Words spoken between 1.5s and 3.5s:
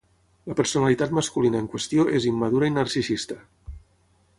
en qüestió és immadura i narcisista.